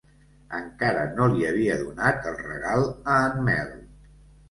Encara 0.59 1.03
no 1.19 1.27
li 1.35 1.47
havia 1.51 1.77
donat 1.83 2.27
el 2.33 2.43
regal 2.49 2.91
a 3.19 3.23
en 3.31 3.49
Mel. 3.53 3.75